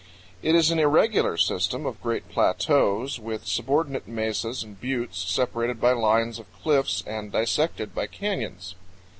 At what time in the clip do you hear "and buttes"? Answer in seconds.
4.63-5.19